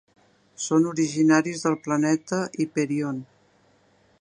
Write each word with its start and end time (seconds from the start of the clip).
Són 0.67 0.87
originaris 0.91 1.65
del 1.67 1.77
planeta 1.89 2.39
Hyperion. 2.65 3.21